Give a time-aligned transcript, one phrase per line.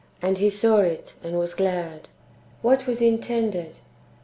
[0.19, 2.07] and he saw it, and was glad." ^
[2.63, 3.77] What is intended